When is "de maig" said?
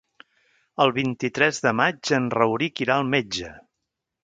1.67-2.13